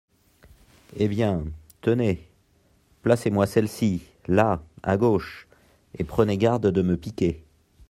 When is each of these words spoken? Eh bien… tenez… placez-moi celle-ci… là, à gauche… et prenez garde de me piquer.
Eh 0.97 1.07
bien… 1.07 1.43
tenez… 1.81 2.27
placez-moi 3.03 3.45
celle-ci… 3.45 4.01
là, 4.27 4.63
à 4.81 4.97
gauche… 4.97 5.47
et 5.99 6.03
prenez 6.03 6.39
garde 6.39 6.65
de 6.65 6.81
me 6.81 6.97
piquer. 6.97 7.43